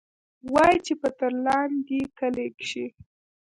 وايي 0.53 0.77
چې 0.85 0.93
پۀ 1.01 1.09
ترلاندۍ 1.19 2.01
کلي 2.17 2.47
کښې 2.57 2.85